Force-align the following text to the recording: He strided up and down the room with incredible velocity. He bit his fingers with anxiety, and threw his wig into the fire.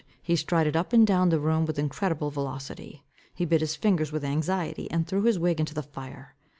He 0.19 0.35
strided 0.35 0.75
up 0.75 0.93
and 0.93 1.05
down 1.05 1.29
the 1.29 1.39
room 1.39 1.63
with 1.67 1.77
incredible 1.77 2.31
velocity. 2.31 3.03
He 3.35 3.45
bit 3.45 3.61
his 3.61 3.75
fingers 3.75 4.11
with 4.11 4.25
anxiety, 4.25 4.89
and 4.89 5.05
threw 5.05 5.21
his 5.21 5.37
wig 5.37 5.59
into 5.59 5.75
the 5.75 5.83
fire. 5.83 6.33